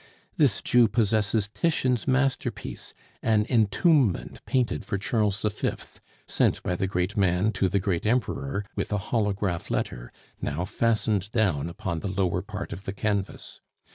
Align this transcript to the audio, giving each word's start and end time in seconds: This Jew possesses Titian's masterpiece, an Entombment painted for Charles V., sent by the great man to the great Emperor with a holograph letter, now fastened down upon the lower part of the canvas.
This 0.35 0.63
Jew 0.63 0.87
possesses 0.87 1.47
Titian's 1.53 2.07
masterpiece, 2.07 2.95
an 3.21 3.45
Entombment 3.51 4.43
painted 4.47 4.83
for 4.83 4.97
Charles 4.97 5.39
V., 5.43 5.69
sent 6.27 6.63
by 6.63 6.75
the 6.75 6.87
great 6.87 7.15
man 7.15 7.51
to 7.51 7.69
the 7.69 7.79
great 7.79 8.07
Emperor 8.07 8.65
with 8.75 8.91
a 8.91 8.97
holograph 8.97 9.69
letter, 9.69 10.11
now 10.41 10.65
fastened 10.65 11.31
down 11.33 11.69
upon 11.69 11.99
the 11.99 12.07
lower 12.07 12.41
part 12.41 12.73
of 12.73 12.85
the 12.85 12.93
canvas. 12.93 13.61